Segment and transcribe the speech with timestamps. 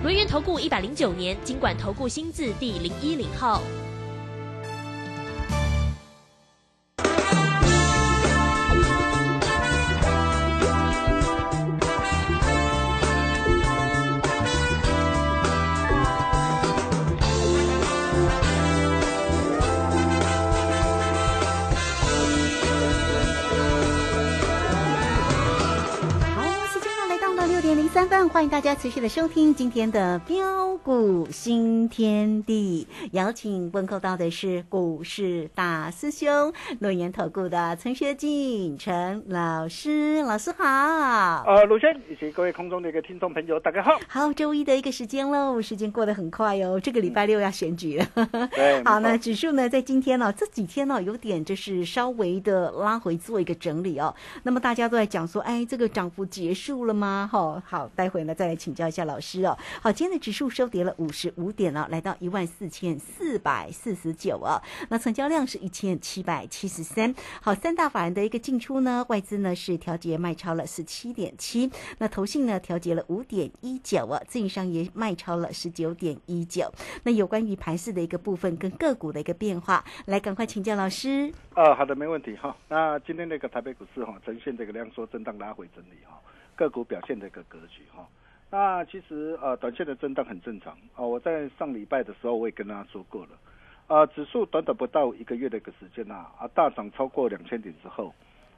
[0.00, 3.60] 轮源投顾一百零九年经管投顾新字第零一零号。
[27.98, 32.86] 三分，欢迎大家持续的收听今天的标股新天地。
[33.10, 41.42] 邀请问候到的是股市大师兄、诺言投顾的陈学进陈老师，老师好。
[41.44, 43.90] 呃，鲁轩以及各位空中的一个听众朋友，大家好。
[44.06, 46.78] 好，周一的一个时间喽，时间过得很快哦。
[46.78, 48.06] 这个礼拜六要选举了。
[48.52, 48.80] 对。
[48.84, 54.14] 好，那指数呢，在今天呢，这几天呢，有点就是稍微的拉回，做一个整理哦。
[54.44, 57.28] 那么大家都在讲说，哎，这个涨幅结束了吗？
[57.32, 57.87] 哈，好。
[57.94, 59.56] 待会呢，再来请教一下老师哦。
[59.80, 64.62] 好，今天的指数收跌了五十五点了，来到一万四千四百四十九啊。
[64.88, 67.14] 那成交量是一千七百七十三。
[67.42, 76.72] 好，三大法人的一个进出呢，外资呢是调节卖超了十七点七，那投信呢调节了五点一九啊，自营商也卖超了十九点一九。
[77.04, 81.32] 那有关于盘市的一个部分跟个股的一个变化，来赶快请教老师。
[81.54, 82.56] 啊，好的，没问题哈。
[82.68, 86.20] 那今天那个台北股市哈，呈现这个量缩震荡拉回整理哈。
[86.58, 88.04] 个股表现的一个格局哈，
[88.50, 91.06] 那其实呃短线的震荡很正常啊。
[91.06, 93.28] 我在上礼拜的时候我也跟大家说过了，
[93.86, 98.12] 呃指数短短不到一个月的一个时间呐啊大涨超过两千点之后，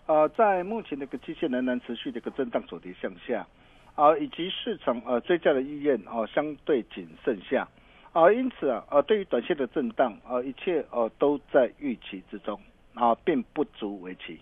[0.07, 3.47] 呃在目前的一个期限仍然持续的一个震荡走跌向下
[3.95, 7.69] 啊，以及市场呃追加的意愿啊相对谨慎下
[8.15, 12.59] 啊，因此啊呃对于短线的震荡啊一切呃都在预期之中
[12.95, 14.41] 啊，并不足为奇。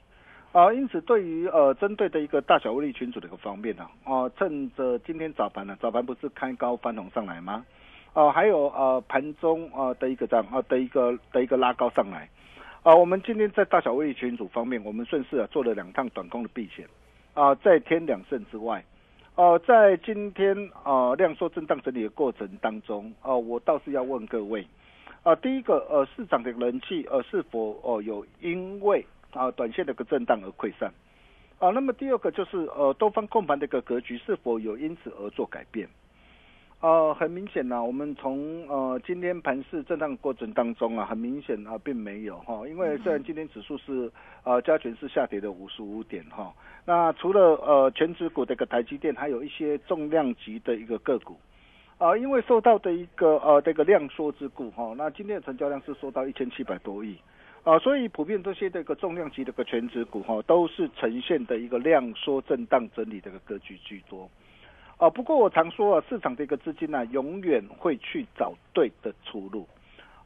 [0.52, 7.64] 啊，因此对于呃针对的一个大小威力群组的一个方面呢，啊，趁着今天早盘呢，早盘不是开高翻红上来吗？
[8.14, 12.28] 啊，还有呃盘中啊的一个这样啊的一个的一个拉高上来，
[12.82, 16.86] 啊，我们今天在大小威力群组方面，我们顺势啊做了两趟短空的避险，
[17.34, 18.82] 啊，在天两胜之外，
[19.34, 24.66] 哦，在今天啊量缩震荡整理的过程当中，啊，我倒是要问各位，
[25.22, 30.92] 啊，第一个呃市场的人气呃是否哦有因为啊，短线的一个震荡而溃散，
[31.58, 35.88] 啊，那么第二个就是呃，多方控盘的一个格局是否有因此而做改变？
[36.80, 44.10] 呃，很明显呢，我们从呃今天盘市震荡过程当中啊，很明显啊，并没有哈，因为虽然今天指数是
[44.44, 51.36] 呃加权是下跌的五十五点哈，那除了呃全指股的一个台积电，还有一些重量级的一个个股，
[51.98, 57.18] 啊，因为受到的一个呃这个量缩之故哈，那今天的成交量是缩到一千七百多亿。
[57.64, 64.30] 啊，所以普遍这些的一个重量级的一个全指股哈，都是呈现的一个量缩震荡整理的一个格局居多。
[64.96, 69.68] 啊，不过我常说啊，市场的一个资金呢，永远会去找对的出路。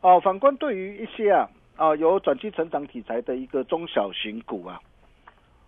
[0.00, 4.80] 啊，反观对于一些啊啊有转机成长题材的一个中小型股啊，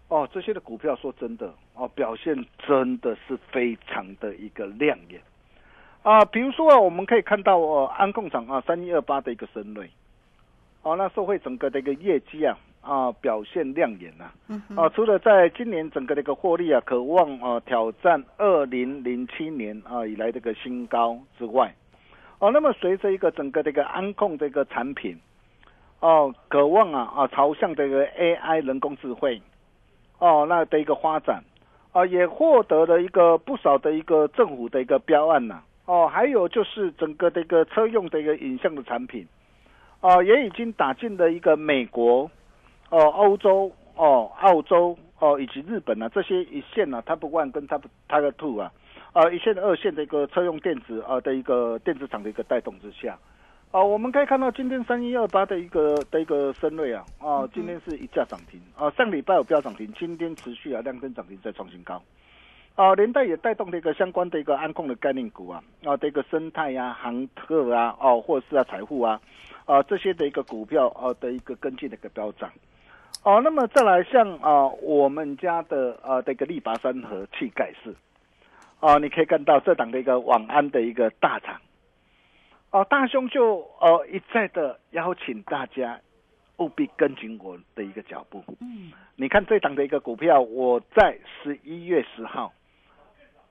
[0.09, 2.35] 哦，这些的股票说真的哦，表现
[2.67, 5.21] 真的是非常的一个亮眼。
[6.03, 9.91] 啊，比如说啊，我们可以看到哦，安控厂啊，三一二八的一个深瑞。
[10.85, 14.27] 哦，那社会整个的一个业绩啊啊表现亮眼呐，
[14.77, 21.75] 啊除了在今年整个的一个获利啊，渴望啊挑战二零零七年啊以来这个新高之外，
[22.39, 25.19] 哦，那么随着一个整个的一个安控这个产品，
[26.01, 29.41] 哦，渴望啊啊朝向这个 AI 人工智慧，
[30.19, 31.43] 哦那的一个发展，
[31.93, 39.27] 啊也获得了一个不少的一个政府的一个标案呐，哦还有就是整个的一个车用的一个影像的产品。
[40.05, 42.31] 哦，也已经打进了一个美国、
[42.91, 48.71] 哦欧洲、哦澳洲、哦以及日本啊，这些一线啊，Top One 跟 Top Top Two 啊，
[49.15, 53.19] 啊一线、二线的一个车用电子啊的一个电子厂的一个带动之下，
[53.71, 62.03] 啊我们可以看到今天三一二八的一个的一个深瑞啊，啊今天是一价涨停啊，上礼拜有标涨停，今天持续啊量根涨停再创新高，
[62.75, 69.21] 啊连带也带动了一个相关的一个安控的概念股啊，啊的一个生态呀、航特啊、哦或是啊财富啊。
[69.67, 72.53] 啊，这些的一个股票啊的一个跟进的一个飙涨，
[73.23, 77.95] 哦，那么再来像啊我们家的啊这个力拔山和气盖式，
[78.81, 81.59] 啊，你可以看到这档的一个网安的一个大厂，
[82.73, 85.99] 哦，大兄就呃一再的邀请大家
[86.59, 88.45] 务必跟紧我的一个脚步。
[88.61, 92.53] 嗯，你看这档的一个股票，我在十一月十号，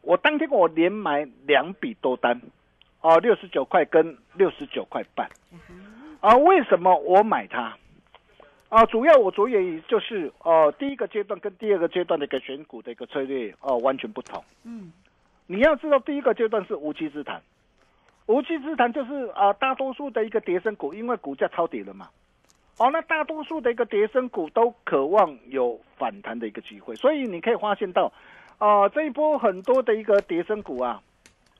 [0.04, 2.40] 我当天我连买两笔多单，
[3.02, 5.28] 哦，六十九块跟六十九块半。
[6.20, 7.76] 啊，为什么我买它？
[8.70, 14.44] 啊，主要我着眼于就是哦，第一个阶段跟第二个阶段的一个选股的一个策略哦完全不同。
[14.64, 14.92] 嗯，
[15.48, 17.42] 你要知道，第一个阶段是无稽之谈，
[18.26, 22.10] 无稽之谈就是啊、大多数的一个跌升股，因为股价超跌了嘛，
[22.80, 28.12] 哦，那大多数的一个跌升股都渴望有反弹的一个机会，所以你可以发现到，
[28.64, 31.02] 啊、这一波很多的一个跌升股啊，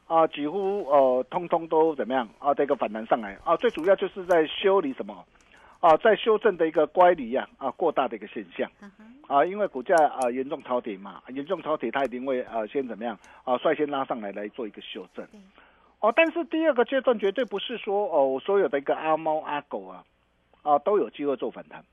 [0.08, 5.14] 啊、几乎呃通通都怎么样啊，这个反弹上来啊，最主要就是在修理什么
[5.82, 8.72] 啊，在修正的一个乖离呀啊过大的一个现象。
[9.28, 15.42] 啊，因为股价啊严重超跌嘛，严重超跌，它一定会呃先怎么样啊率先拉上来来做一个修正对。
[16.00, 20.06] 哦，但是第二个阶段绝对不是说哦所有的一个阿猫阿狗啊
[20.62, 21.84] 啊都有机会做反弹。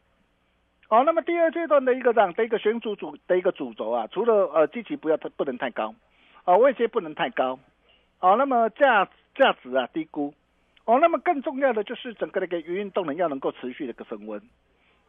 [0.91, 5.95] 哦，那么第二阶段的一个这样的一个选主主的一个主轴啊，除了呃基期不要太不能太高，
[6.45, 7.59] 啊位阶不能太高，
[8.19, 10.35] 啊，那么价价值啊低估，
[10.85, 14.43] 哦，那么更重要的就是整个的一个营运动能要能够持续的一个升温。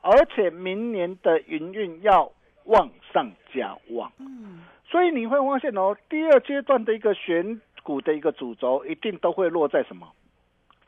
[0.02, 2.32] 而且明年的营运要
[2.66, 10.08] 往上加旺，嗯，所以你会发现哦，第二阶段的一个选股的一个主轴一定都会落在什么？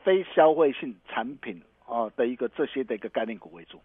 [0.04, 3.81] 非消费性产品啊的一个这些的一个概念股为主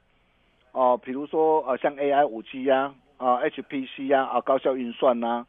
[0.78, 5.44] 哦，比如说呃像 AI 五 G 呀啊 HPC 呀啊高效运算呐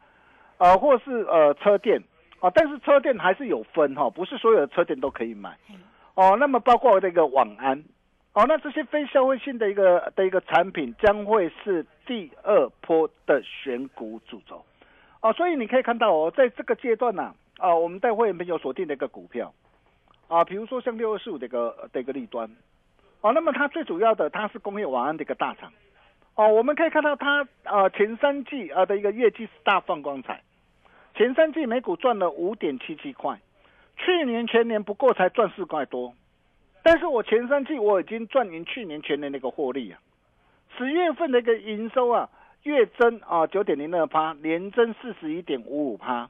[0.58, 2.02] 啊或是呃车电
[2.40, 5.76] 啊，但是车电还是有分哈、不是所有的车电都可以买嘿
[6.16, 6.36] 哦。
[6.40, 7.84] 那么包括这个网安。
[8.34, 14.64] 哦，那这些非消费性的一个的一个产品将会是第二波的选股主轴，
[15.22, 19.52] 哦，所以你可以看到哦，在这个阶段呢、啊，我们带会员朋友锁定的一个股票，
[20.28, 22.48] 啊，比如说像六二四五的一个的一个利端，
[23.22, 25.74] 哦，那么它最主要的它是工业网安的一个大厂，
[26.36, 30.42] 哦，我们可以看到它呃前三季啊的一个业绩是大放光彩，
[31.16, 33.40] 前三季每股赚了五点七七块，
[33.98, 36.14] 去年全年不过才赚四块多。
[36.82, 40.00] 但是我前三季我已经赚赢去年全年的一个获利啊，
[40.78, 42.30] 十月份的一个营收啊，
[42.64, 46.30] 月增啊九点零二趴，年增四十一点五五趴，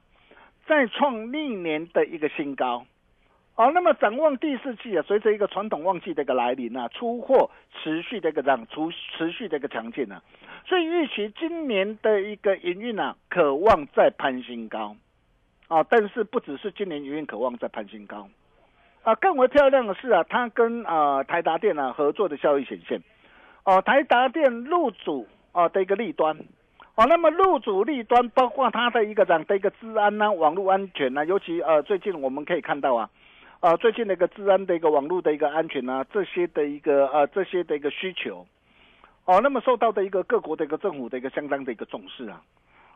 [0.66, 2.84] 再创历年的一个新高。
[3.56, 7.50] 哦，那么展望第四季啊，随着一个传统旺季的一个来临啊，出货
[7.82, 8.76] 持续的一个这样持
[9.16, 10.22] 持续的一个强劲啊，
[10.66, 14.96] 所以预期今年的一个营运啊，渴望再攀新高
[15.68, 18.28] 啊，但是不只是今年营运渴望再攀新高。
[19.02, 23.02] 啊，更为漂亮的是啊，它跟啊台达电啊合作的效益显现。
[23.64, 26.34] 哦、台达电入主啊的一个利端，
[26.96, 33.08] 哦，那么入主利端包括它的一个这样的一个治安呐、网络安全呐、尤其呃最近我们可以看到啊，
[33.60, 38.46] 啊最近的一个治安的一个网络的一个安全啊，这些的一个呃这些的一个需求，
[39.26, 42.42] 哦，那么受到的一个各国的一个政府的一个相当的一个重视啊。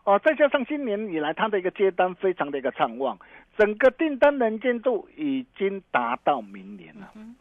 [0.05, 3.19] 哦，再加上今年以来它的一个接单非常的一个畅旺，
[3.59, 7.11] 整个订单能见度已经达到明年了。
[7.15, 7.37] 嗯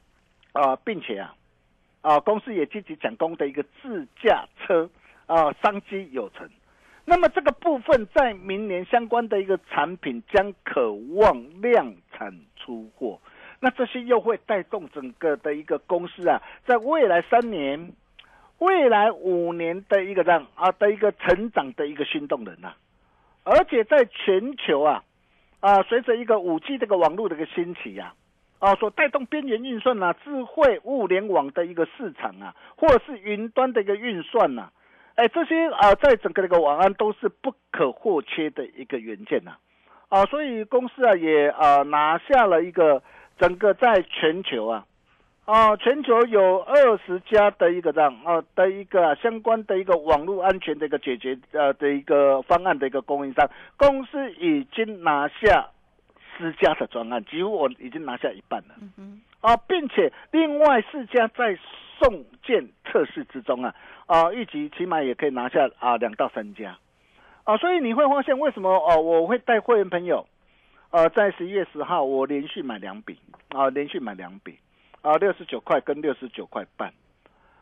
[0.52, 1.34] 啊、并且啊，
[2.02, 4.90] 啊，公司也积极讲供的一个自驾车
[5.28, 6.48] 啊，商机有成。
[7.06, 13.20] 那么这个部分在明年相关的一个产品将渴望量产出货，
[13.60, 17.92] 那这些又会带动整个的一个公司啊，在未来三年、
[18.60, 22.78] 未来五年的一个这样啊的一个成长的一个新动能啊，
[23.44, 25.04] 而且在全球啊
[25.60, 28.14] 啊，随着一个五 G 这个网络的一个兴起呀、
[28.60, 34.72] 啊，所带动边缘运算啊、智慧物联网的一个市场啊，或者是云端的一个运算呐、
[35.16, 39.60] 哎，这些啊，在整个这个网安都是不可或缺的一个元件呐、啊，
[40.26, 43.02] 所以公司啊也啊拿下了一个
[43.38, 44.86] 整个在全球啊。
[45.46, 55.68] 啊，全球有二十家的一个这样啊的一个、啊、相关的一个网络安全的一个解决呃的一个方案的一个供应商，公司已经拿下
[56.38, 58.76] 十家的专案，几乎我已经拿下一半了。
[58.80, 61.60] 嗯哼，啊，并且另外四家在
[62.00, 66.78] 送件测试之中啊，啊，预计起码也可以拿下啊两到三家，
[67.44, 70.26] 啊，所以你会发现为什么哦、我会带会员朋友，
[70.92, 73.20] 呃，在十一月十号我连续买两笔
[73.50, 74.58] 啊，连续买两笔
[75.02, 76.94] 啊，六十九块跟六十九块半，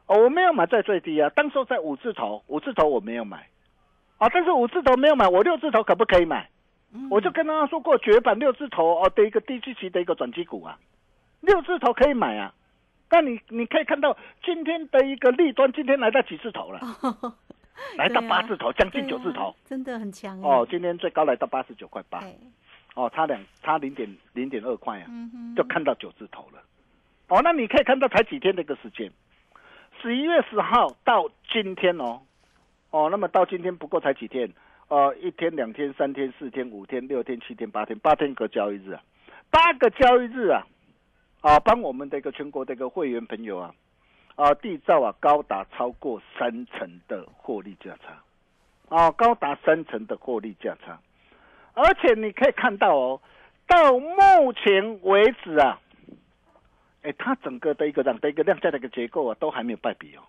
[0.06, 3.48] 哦，我没有买在最低啊，当时候在五字头，五字头我没有买，
[4.18, 6.48] 啊，但是五字头没有买，我六字头可不可以买？
[6.94, 10.78] 嗯我就跟他说过，绝版六字头哦的一个低基期的一个转机股啊，
[11.40, 12.54] 六字头可以买啊。
[13.10, 16.80] 那你你可以看到今天的一个利端，今天来到几字头了？
[17.98, 19.56] 来到八字头，将近九字头。
[19.66, 22.20] 真的很强哎哦，，今天最高来到八十九块八。
[22.20, 22.36] 哎。
[22.94, 26.62] 哦，差两差零点零点二块啊，嗯就看到九字头了。
[27.30, 29.10] 哦，那你可以看到才几天的一个时间，
[30.02, 32.20] 十一月十号到今天哦，
[32.90, 34.52] 哦，那么到今天不过才几天，
[34.90, 39.02] 呃，一天、两天、三天、四天、五天、六天、七天、八天，八天个交易日啊，
[39.50, 40.68] 八个交易日啊，
[41.40, 43.74] 啊，帮我们的一个全国的一个会员朋友啊，
[44.36, 51.00] 啊，缔造啊高达超过三成的获利价差，啊，高达三成的获利价差，
[51.74, 53.22] 而且你可以看到哦，
[53.68, 55.80] 到目前为止啊。
[57.04, 60.22] 哎，它整个的一个量的一个量价的一个结构啊，都还没有败笔哦。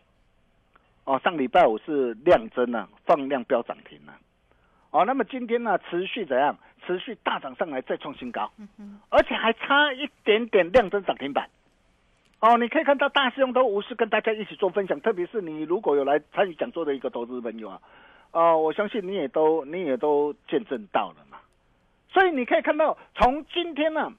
[1.05, 4.17] 哦，上礼拜五是量增啊，放量飙涨停啊。
[4.91, 6.57] 哦，那么今天呢，持续怎样？
[6.87, 8.51] 持续大涨上来，再创新高，
[9.11, 11.49] 而且还差一点点量增涨停板。
[12.43, 17.81] 哦，你可以看到大师兄都无私跟大家一起做分享，特别是你如果有来参与讲座的一个投资朋友啊，
[18.33, 21.39] 哦，我相信你也都你也都见证到了嘛。
[22.11, 24.13] 所以你可以看到，从今天呢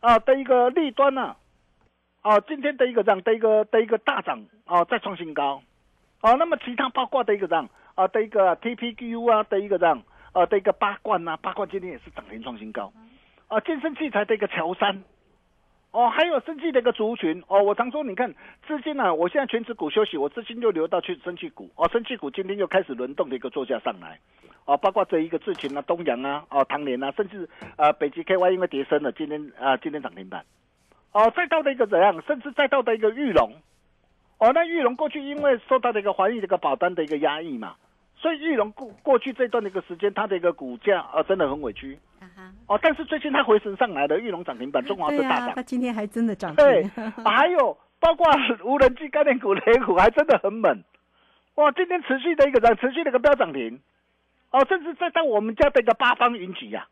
[0.00, 1.36] 啊的一个利端呢。
[2.22, 5.62] 哦，今天的一个涨的一个的一个大涨啊，再创新高，
[6.20, 12.92] 哦，那么其他包括的一个涨啊的一个 TPU 啊的一个涨啊的一个八冠呐，八冠今天也是涨停创新高，
[13.48, 15.02] 啊，健身器材的一个乔山，
[15.92, 17.42] 哦，还有生气的一个族群。
[17.48, 18.32] 哦，我常说你看
[18.66, 24.20] 资金呢，我现在全职股休息，我资金就流到去生气股，哦，生气股今天又开始轮动的一个作价上来，
[24.66, 30.44] 哦，包括这一个智群啊、东阳啊、哦、唐联啊，甚至啊北极 KY 因为跌升了，今天啊今天涨停板。
[31.12, 33.52] 哦，再到的一个怎样，甚至再到的一个玉龙，
[34.38, 37.74] 哦，那玉龙过去因为受到的一个环疫这个保单的一个压抑嘛，
[38.20, 41.98] 所以玉龙过过去这段的一个时间，它的一个股价啊真的很委屈，
[42.66, 46.84] 哦，但是最近它回升上来了，玉龙涨停板，中华是大涨，它今天还真的涨停，对，
[47.24, 48.26] 还有包括
[48.62, 50.84] 无人机概念股、雷股还真的很猛，
[51.54, 53.80] 哇，今天持续的一个涨，持续的一个飙涨停，
[54.50, 56.86] 哦，甚至再到我们家的一个八方云集呀，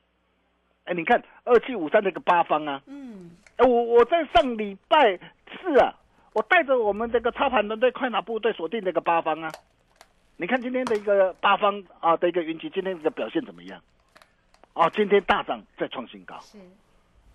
[0.84, 3.30] 哎，你看二七五三的一个八方啊，嗯。
[3.58, 5.18] 哎我我在上礼拜
[5.50, 5.92] 四啊，
[6.32, 9.50] 我带着我们这个操盘团队快马部队锁定这个八方啊，
[10.40, 13.80] 你看今天的一个八方啊的一个云集，今天的表现怎么样？
[14.72, 16.56] 哦，今天大涨再创新高，是，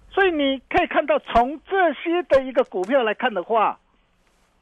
[0.09, 3.77] 所以你可以看到从这些的一个股票来看的话，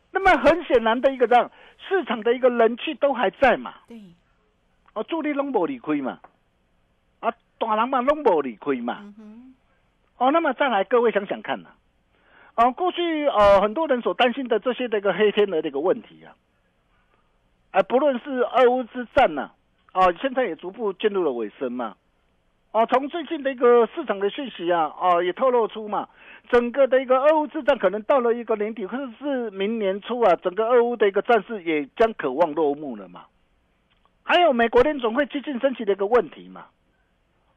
[0.10, 1.52] 那么很显然的一个这样
[1.88, 4.02] 市场的一个人气都还在嘛，对，
[4.94, 6.20] 哦，主力拢无理亏嘛，
[7.20, 9.14] 啊，大人嘛拢无理亏嘛。
[10.18, 11.70] 哦，那么再来，各位想想看呐，
[12.56, 16.34] 啊，过去呃很多人所担心的这些的一个黑天鹅的一个问题啊，
[17.72, 19.52] 啊，不论是俄乌之战呐，
[19.94, 21.96] 啊，现在也逐步进入了尾声嘛，
[22.72, 26.10] 啊，从最近的一个市场的讯息啊，啊，也透露出嘛，
[26.50, 33.26] 整个的一个俄乌之战可能到了一个年底或者是明年初啊，整个俄乌的一个战事也将渴望落幕了嘛，
[34.24, 36.66] 还有美国联总会激进升级的一个问题嘛。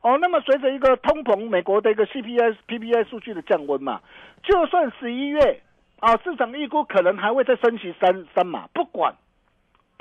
[0.01, 4.03] 哦，那么随着一个通膨，美国的一个 CPI、PPI 数据的降温嘛，
[4.43, 5.63] 就算十一月
[5.99, 9.15] 啊，市场预估可能还会再升息三三码，不管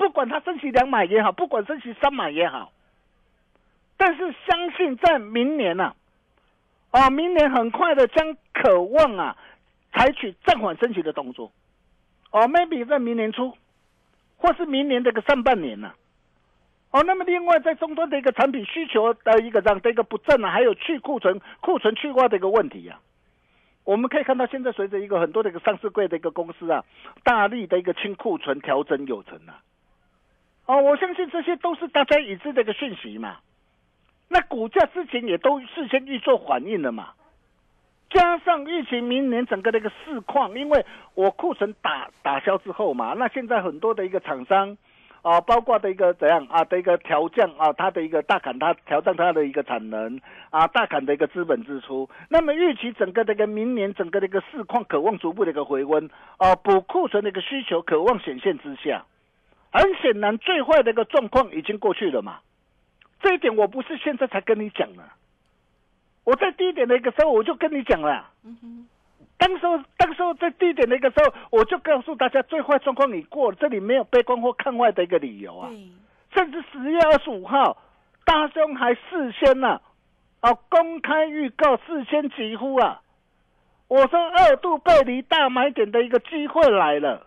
[0.04, 2.70] 不管它升息两码也好，不管升息三码也好，
[3.96, 5.94] 但是相信在明年呐，
[6.90, 9.34] 啊，明年很快的将渴望啊，
[9.94, 11.50] 采取暂缓升息的动作，
[12.32, 13.56] 哦，maybe 在明年初，
[14.36, 15.94] 或是明年这个上半年呐。
[16.90, 23.00] 哦，那么另外在终端的一个产品需求的一个这样的一个不振啊，还有去库存、库存去化的一个问题啊，
[23.84, 26.84] 我们可以看到现在随着一个很多的一个上市柜的一个公司啊，
[27.22, 29.58] 大力的一个清库存调整有成啊，
[30.66, 33.36] 哦，我相信这些都是大家已知的一个讯息嘛，
[34.28, 37.10] 那股价之前也都事先预做反应了嘛，
[38.10, 44.76] 加上疫情明年整个的一个市况，因为我库存打打消之后嘛，那现在很多的一个厂商。
[45.24, 52.06] 啊，包括的一个怎样啊的一个调降啊，它的一个大砍，它调降它的一个产能啊，大砍的一个资本支出。
[52.28, 59.06] 那么预期整个这个明年整个的一个市况渴望逐步的一个回温啊，补库存的一个需求渴望显现之下，
[59.80, 62.38] 很显然最坏的一个状况已经过去了嘛。
[63.20, 65.02] 这一点我不是现在才跟你讲的，
[66.24, 68.30] 我在低点的一个时候我就跟你讲了。
[68.44, 68.88] 嗯哼。
[69.36, 75.68] 当时候，当时候在低点的一个时候，我就告诉大家，最坏状况已过了，这里没有悲观或看坏的一个理由啊。
[76.32, 77.76] 甚至十月二十五号，
[78.24, 79.80] 大兄还事先呢，
[80.40, 83.02] 啊，公开预告，事先疾呼啊，
[83.88, 87.26] 我说二度背离大买点的一个机会来了，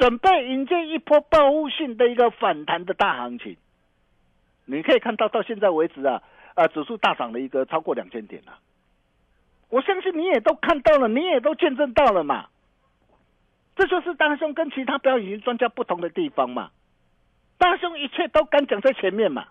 [0.00, 3.58] 准备迎接一波报复性的一个反弹的大行情。
[4.64, 6.22] 你可以看到，到现在为止啊，
[6.54, 8.58] 啊，指数大涨了一个超过两千点了。
[9.68, 12.46] 我相信你也都看到了，你也都见证到了嘛。
[13.76, 16.70] 这就是大兄跟其他表演型专家不同的地方嘛。
[17.58, 19.48] 大兄一切都敢讲在前面嘛。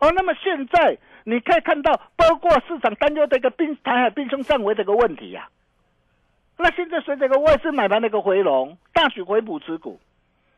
[0.00, 5.48] 哦，那么现在你可以看到，包括市场担忧的一个冰台海冰兄上围的一个问题呀。
[6.58, 10.00] 那现在随着个外资买盘的一个回笼，大举回补持股，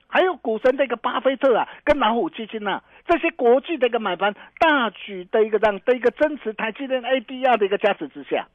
[0.07, 8.47] 还有股神的一个巴菲特啊，跟老虎基金呐，这些国际的一个买盘大举的一个让的一个增持台积电 ADR 的一个加持之下，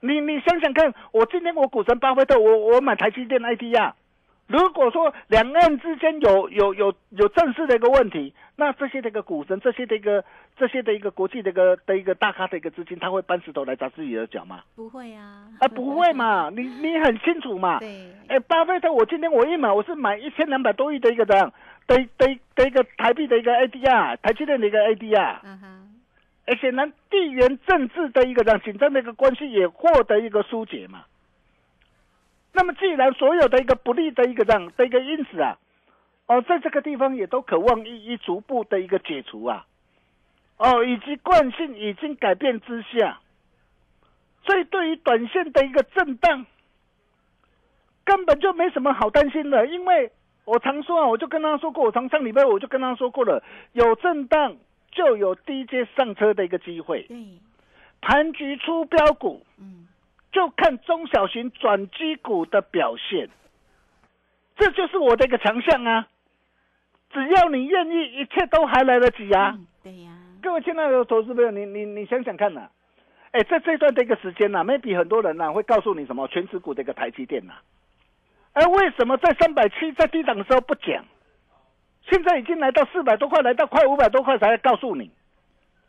[0.00, 3.92] 你你想想看，我今天我股神巴菲特，我我买台积电 ADR。
[4.46, 10.24] 如果说两岸之间有有有有正式的一个问题，那这些的一个股神，这些的一个
[10.56, 14.62] 这些的一个国际的一个的一个大咖的一个资金，他会搬石头来砸自己的脚吗？
[14.76, 17.80] 不会啊，啊，不会嘛， 你你很清楚嘛。
[17.80, 18.12] 对。
[18.28, 21.52] 哎，巴菲特，我今天我一买，我是买一千两百多亿的一个这样
[21.88, 25.38] 的的的一个台币的一个 ADR，台积电的一个 ADR。
[25.42, 25.82] 嗯哼。
[26.46, 31.02] 而且呢地缘政治的一个这样紧张的一个关系也获得一个疏解嘛。
[32.56, 35.58] 那么，既然所有的一个不利的一个这样的一个因子啊，
[36.26, 39.66] 哦，在这个地方也都渴望一一逐步的一个解除啊，
[40.56, 43.20] 哦，以及惯性已经改变之下，
[44.46, 46.46] 所以对于短线的一个震荡，
[48.04, 50.10] 根本就没什么好担心的，因为
[50.46, 54.56] 我常说啊，我就跟他说过，我从上礼拜我就跟他说过了，有震荡
[54.90, 57.06] 就有低阶上车的一个机会，
[58.00, 59.86] 盘局出标股，嗯。
[60.36, 63.30] 就看中小型转机股的表现，
[64.54, 66.08] 这就是我的一个强项啊！
[67.10, 69.56] 只要你愿意，一切都还来得及啊！
[69.82, 70.10] 对呀，
[70.42, 72.68] 各位亲爱的投资朋友，你你你想想看呐，
[73.30, 77.54] 哎，在这段的一个时间呐，maybe 很多人呐会告诉你什么全持股的一个台积电呐，
[78.52, 81.02] 哎，为什么在三百七在低档的时候不讲？
[82.10, 85.10] 现在已经来到四百多块，来到快五百多块才告诉你。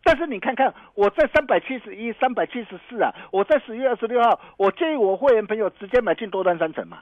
[0.08, 7.00] 但是你看看，我在三百七十一、三百七十四啊，我在十月二十六号，我建议我会员朋友直接买进多单三成嘛。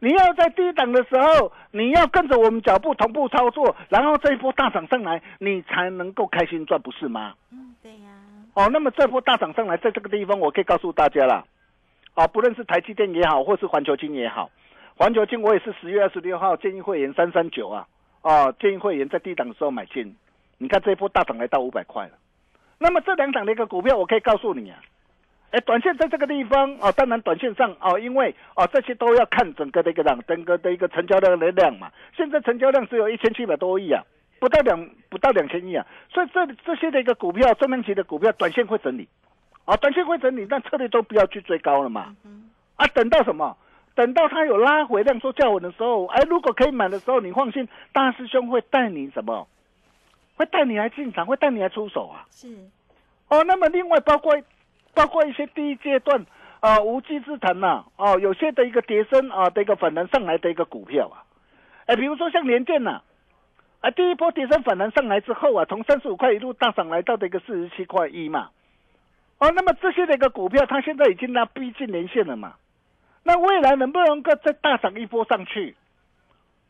[0.00, 7.34] 你要在低档的时候，你要跟着我们脚步同步操作，然后这一波大涨上来，你才能够开心赚，不是吗？
[7.52, 8.10] 嗯，对呀。
[8.54, 11.46] 哦，那么这波大涨上来，在这个地方，我可以告诉大家了，
[12.16, 14.50] 哦，不论是台积电也好，或是环球金也好，
[14.96, 17.86] 环球金我也是十月二十六号建议会员三三九啊，
[18.22, 20.16] 哦，建议会员在低档的时候买进。
[20.58, 22.12] 你看这一波大涨来到五百块了，
[22.78, 24.80] 那么这两档的一个股票，我可以告诉你啊，
[25.50, 31.90] 哎，短线在这个地方哦，当然短线上哦，因为哦这些都要看整个的一个量，整个的一个成交量的量嘛。
[32.16, 34.02] 现在成交量只有一千七百多亿啊，
[34.38, 39.08] 不到两不到两千亿啊，所以这这些的一个股票，中长期的股票，短线会整理，
[39.66, 42.16] 啊，短线会整理，但策略都不要去追高了嘛。
[42.76, 43.56] 啊，等到什么？
[43.94, 49.48] 等到它有拉回量说较稳的时候，哎，如果可以买的时候，你放心，大师兄会带你什么？
[50.36, 52.24] 会带你来进场，会带你来出手啊！
[52.30, 52.46] 是，
[53.28, 54.36] 哦，那么另外包括
[54.94, 56.24] 包括一些第一阶段
[56.60, 61.24] 啊无稽之谈呐，哦，有些的一个跌升啊的一个反弹上来的一个股票啊，
[61.86, 63.02] 哎，比如说像联电呐，
[63.80, 68.50] 啊，第一波叠升反弹上来之后啊，从三十五块一路大涨来到的一个四十七块一嘛，
[69.38, 72.56] 哦，那么这些的一个股票，它现在已经呢逼近连线了嘛，
[73.22, 75.74] 那未来能不能够再大涨一波上去，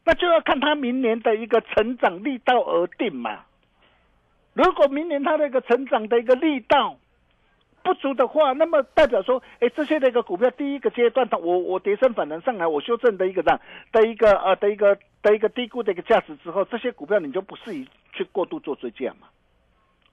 [0.04, 3.40] 那就要看它明年的一个成长力道而定嘛。
[4.56, 6.96] 如果明年它那个成长的一个力道
[7.82, 13.60] 不足的话，那么代表说，哎，这些的一个股票第一个阶段，它我我跌升反弹上来，我修正的一个样
[13.92, 19.28] 的一个呃的一个的一个低估的一个价值之后，这些股票你就不适宜去过度做追加嘛。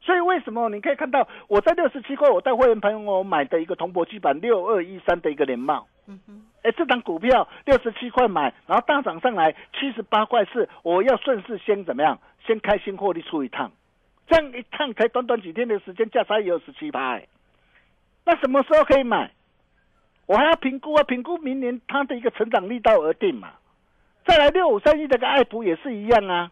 [0.02, 12.20] 所以为什么你可以看到我在六十七块，我带会员朋友买的一个铜箔基板六二一三的一个联帽，嗯哼，哎，这档股票六十七块买，然后大涨上来七十八块四，我要顺势先怎么样？
[12.46, 13.72] 先开新获利出一趟。
[14.34, 17.22] 这样一趟才短短几天的时间，价差也有十七八，
[18.26, 19.30] 那什么时候可以买？
[20.26, 23.52] 我还要评估啊，评估明年它的一个成长力道而定嘛。
[24.26, 26.50] 再来六五三一这个爱普也是一样啊，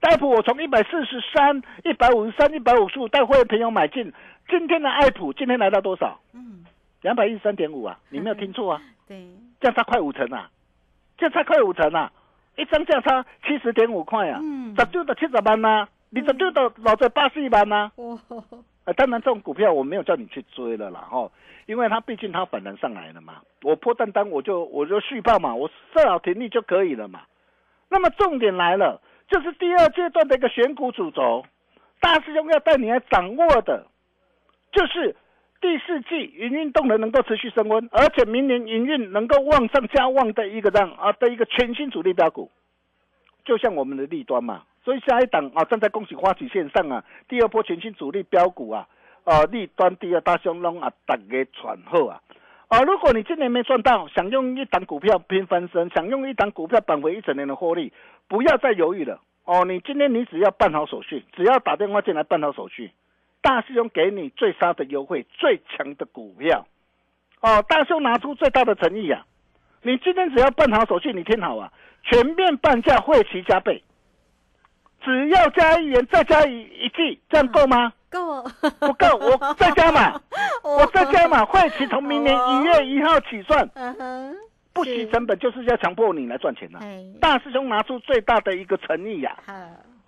[0.00, 4.10] 爱普我从一百四十三、一百五十三、一百五十五带会员朋友买进，
[4.48, 6.18] 今天的爱普今天来到多少？
[6.32, 6.64] 嗯，
[7.02, 9.22] 两百一十三点五啊，你没有听错啊， 对，
[9.60, 10.48] 价差快五成啊，
[11.18, 12.10] 价差快五成啊，
[12.56, 15.86] 一张价差七十点五块啊，嗯，早就到七十万啦。
[16.10, 17.90] 你怎就到老在八十一班呢？
[18.84, 21.30] 啊，当然这种股票我没有叫你去追了啦，哈，
[21.66, 27.20] 因为它毕竟它反弹上来了嘛，我破单单我就我就续报嘛，我设好停利就可以了嘛。
[27.88, 31.44] 那么重点来了，就是第二阶段的一个选股主轴，
[32.00, 33.86] 大师兄要带你来掌握的，
[34.72, 35.14] 就是
[35.60, 42.50] 第四季营运动能能够持续升温，而且明年营运能够旺上加旺的一个这样啊的一个全新主力标股，
[43.44, 44.62] 就像我们的利端嘛。
[44.84, 48.86] 所以下一档啊，站在恭喜花旗线上啊，第二波全新主力标股啊，
[49.24, 52.20] 啊，立端第二大雄龙啊，大家传后啊，
[52.68, 57.92] 啊，如果你今年没赚到，想用一档股票拼翻身，想用一档股票扳回一整年的获利，
[58.28, 62.92] 不要再犹豫了哦，你今天你只要办好手续，只要打电话进来办好手续，
[63.42, 66.66] 大师兄给你最杀的优惠，最强的股票。
[67.42, 69.24] 哦，大师兄拿出最大的诚意啊！
[69.82, 71.72] 你今天只要办好手续，你听好啊，
[72.04, 73.82] 全面半价，会期加倍，
[75.02, 77.92] 只要加一元再加一一季，这样够吗？
[78.10, 78.42] 够
[78.80, 79.06] 不够？
[79.20, 80.20] 我 再加嘛，
[80.64, 83.68] 我再加嘛， 会期从明年一月一号起算。
[83.74, 84.36] 嗯哼，
[84.72, 89.52] 不惜成本就是要强迫你来赚钱呐、哎大师兄拿出最大的一个诚意呀、好，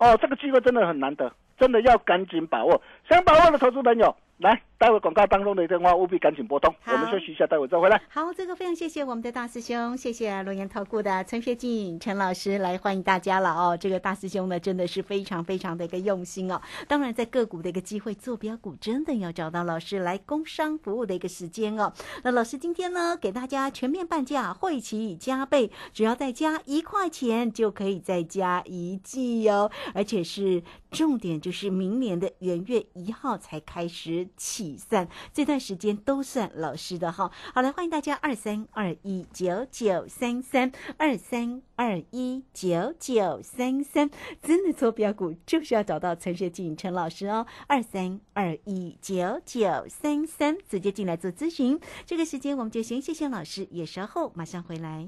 [0.07, 2.81] 哦，这个机会真的很难得，真的要赶紧把握。
[3.09, 6.69] 想把握的投资朋友，来，待会广告当中的电话务必赶紧拨通。
[6.81, 8.01] 好我们休息一下，待会再回来。
[8.09, 13.77] 好，这个非常谢谢我们的大师兄，谢谢龙岩投顾的陈学进陈老师来欢迎大家了哦。
[13.77, 16.61] 这个大师兄呢，真的是非常非常的一个用心哦。
[16.89, 21.93] 当然，在个股的一个机会坐标股，真的要找到老师来工商服务的一个时间哦。
[22.23, 37.31] 那老师今天呢，给大家全面半价，会期加倍，只要再加一块钱就可以再加一季哦，而且是重点就是明年的元月一号才开始起算，这段时间都算老师的哈。
[37.53, 44.09] 好来，欢迎大家二三二一九九三三二三二一九九三三，
[44.41, 51.79] 真的做标股就是要找到陈学进陈老师哦，二三二一九九三三，直接进来做咨询。
[52.05, 55.07] 这个时间我们就先谢谢老师，也稍后马上回来。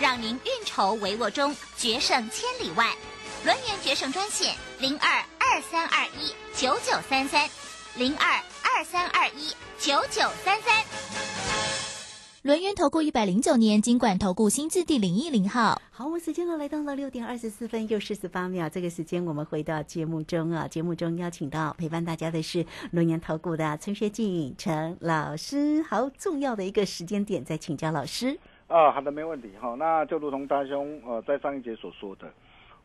[0.00, 2.94] 让您运筹帷幄中决胜千里外。
[3.44, 7.48] 轮源决胜专线零二二三二一九九三三
[7.96, 10.84] 零二二三二一九九三三。
[12.40, 15.80] 轮源投顾一百零九年经管投顾新字第零一零号。
[15.90, 25.82] 好，我们时间呢来到了六点二十四分又四十八秒，这个时间我们回到节目中啊，节目中邀请到陪伴大家的是轮研投顾的陈学进陈老师。
[25.82, 28.38] 好，重要的一个时间点，再请教老师。
[28.66, 29.74] 啊，好的，没问题哈。
[29.78, 32.32] 那就如同大兄呃在上一节所说的，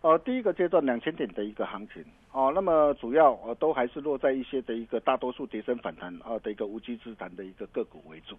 [0.01, 8.37] 呃，第一个阶段两千点的一个行情哦，那么主要呃都还是落在一些的一个大多数跌升反弹啊的一个无稽之谈的一个个股为主。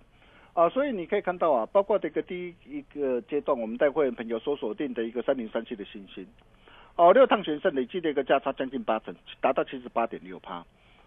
[0.53, 6.27] 啊，所以你可以看到啊，包括这个第一一个阶段，我们带会员朋友所锁定的一个三零三七的星星，
[6.97, 10.65] 哦，六趟全胜累计的一个价差将近八成，达到七十八点六趴。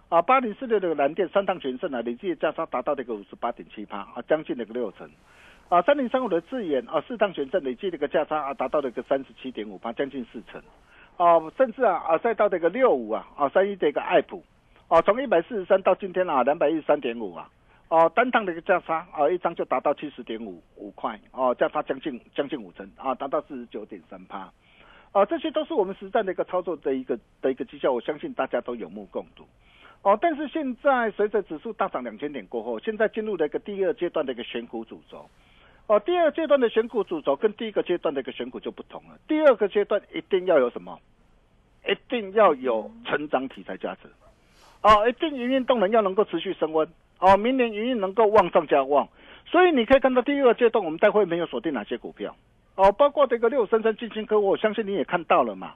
[0.09, 5.09] 啊，八零四六的蓝电三趟全胜啊，累计的价差达到这个五十八点七趴，啊，将近那个六成。
[5.69, 10.61] 啊，三零三五的智研啊，四趟全胜累计的一个价差啊，达到了一个三十七点五趴，将近四成。
[11.17, 14.43] 哦、甚至啊啊，再到这个六五啊啊，三一的一个爱普，
[14.87, 17.49] 哦、从一百四十三到今天啊两百一十三点五啊。
[17.89, 24.51] 哦，单趟的一个价差啊，一张就达到七十点五五块哦，价差将近将近五成啊，达到四十九点三趴，
[25.11, 29.45] 啊，这些都是我们实战的一个操作的一个的一个绩效，我相信大家都有目共睹。
[30.01, 35.29] 哦，但是现在随着指数大涨两千点过后，现在进入了一个第二阶段的一个选股主轴。
[35.87, 39.17] 哦，第二阶段的选股主轴跟第一个阶段的一个选股就不同了。
[39.27, 40.97] 第二个阶段一定要有什么？
[41.85, 44.09] 一定要有成长题材价值。
[44.81, 46.87] 哦，一定营运动能要能够持续升温。
[47.19, 49.07] 哦，明年营运能够旺上加旺。
[49.45, 52.33] 所以你可以看到第二阶段我们待会没有锁定哪些股票。
[52.75, 55.73] 哦，包括这个六三三金科，我相信你也看到了嘛。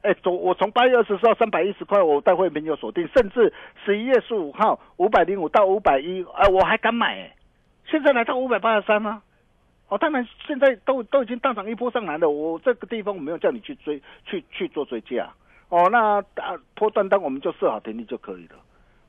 [0.00, 3.52] 哎，从我从八月二十四号三百一十块，我待会没有锁定，甚至
[3.84, 7.30] 十一月十五号五百零五到五百一，哎，我还敢买、
[7.86, 9.22] 现在来到五百八十三吗？
[9.92, 15.28] 哦，当然现在都都已经大涨一波上来了，我这个地方我没有叫你去追，去去做追加。
[15.68, 18.56] 哦，那啊波段单我们就设好停利就可以了。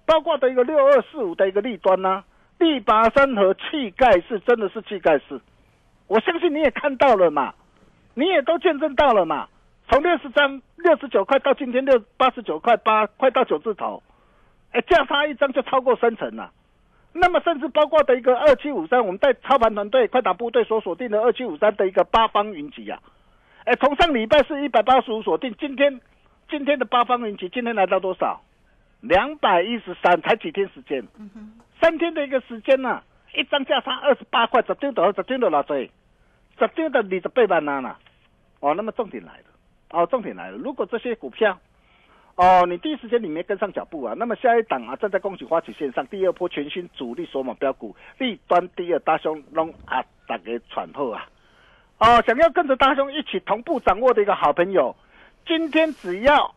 [0.06, 2.22] 包括的一个六二四五的一个利端呐、
[2.60, 5.40] 力拔山和气盖式真的是气盖式，
[6.08, 7.54] 我相信你也看到了嘛，
[8.14, 9.48] 你也都见证到了嘛。
[9.90, 14.04] 从六十张六十九块到今天六八十九块八，快到九字头，
[14.72, 16.52] 哎，价差一张就超过三成了。
[17.16, 23.00] 那么甚至包括的一个二七五三，我们带操盘团队快打部队所锁定的二七五三的一个八方云集啊，
[23.66, 26.02] 哎，从上礼拜是一百八十五锁定，今天
[26.50, 28.42] 今天的八方云集今天来到多少？
[29.02, 31.04] 两百一十三，才几天时间，
[31.80, 33.04] 三天的一个时间呢、
[33.36, 35.92] 一张价差二十八块，十张到十张到偌济，
[36.58, 38.00] 十张到二十八万啊啦。
[38.60, 39.44] 哦，那么重点来了，
[39.92, 41.60] 哦，重点来了，如果这些股票。
[42.36, 44.16] 哦，你第一时间你没跟上脚步啊？
[44.18, 51.28] 那么下一档啊，站在恭喜花旗线上，第二波全新主力索马标股，立端第二大兄弄啊，大家喘后啊！
[52.00, 54.96] 哦，想要跟着大兄一起同步掌握的一个好朋友，
[55.46, 56.56] 今天只要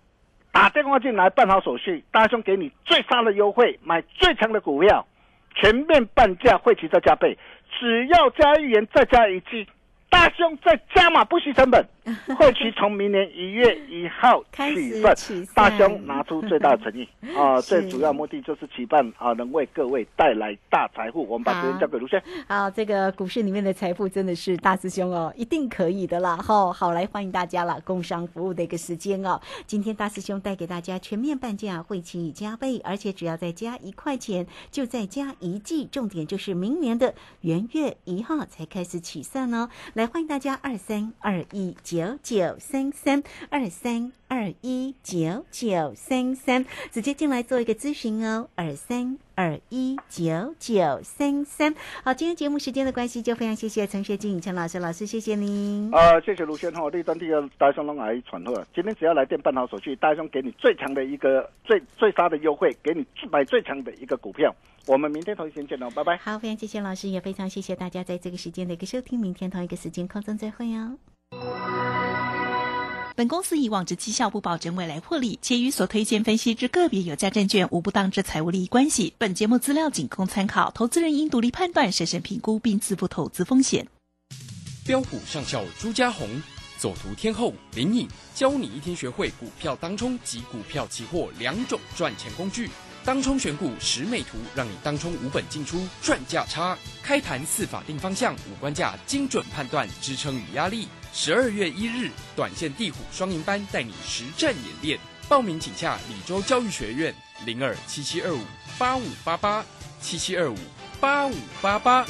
[0.51, 5.07] 打电话进来办好手续，大兄给你最杀的优惠，买最强的股票，
[5.55, 7.37] 全面半价，会期再加倍，
[7.79, 9.69] 只要加一元再加一季，
[10.17, 11.87] 大兄再加码不惜成本，
[12.39, 17.61] 会期从明年一月一号开始起算起，大兄拿出最大的诚意 啊！
[17.61, 21.23] 是最主要目的就是期盼啊，能为各位带来大财富。
[21.29, 22.21] 我们把时间交给卢轩。
[22.49, 26.39] 好，这个股市里面的财富真的是大师兄哦，一定可以的啦！
[26.39, 29.39] 哈、好，来欢迎大家了，工商服务的一个时间哦。
[29.67, 39.69] 今天大师兄带给大家全面半价，会期已加倍，而且只要再加一块钱，就再加一季，重点就是明年的元月一号才开始起算哦。
[39.93, 44.13] 来，欢迎大家二三二一九九三三二三。
[44.29, 51.75] 二一九九三三，直接进来做一个咨询哦，二三二一九九三三。
[52.03, 55.91] 好，今天节目时间的关系，就非常谢谢陈学静陈老师，老师谢谢您。
[55.93, 64.55] 呃，谢谢卢轩哈，立端第二大兄龙来传货，今天只要来电办好手续，大兄给你最强的一个最最大的优惠，给你买最强的一个股票。
[64.87, 66.17] 我们明天同一时间见喽，拜拜。
[66.17, 70.97] 好，非常谢谢老师，也非常谢谢大家在这个时间的一个收听，明天同一个时间空中再会哦。
[73.17, 79.15] 本公司以往之绩效不保证未来获利，且与所推荐分析之个别有价证券无不当之财务利益关系。
[79.17, 83.89] 本节目资料仅供参考，投资人应独立判断、审慎评估并自负投资风险。
[84.85, 86.29] 标股上校朱家红，
[86.77, 92.69] 走图天后林颖，教你一天学会股票当冲及股票期货两种赚钱工具。
[93.03, 96.77] 当冲选股十美图，让你当冲无本进出赚价差。
[97.03, 100.87] 开盘四法定方向，五关价精准判断支撑与压力。
[101.19, 104.99] 十二月一日，短线地虎双赢班带你实战演练。
[105.31, 107.13] 报名请洽李州教育学院
[107.47, 108.43] 零二七七二五
[108.79, 109.65] 八五八八
[109.99, 110.59] 七七二五
[111.01, 112.07] 八五八八。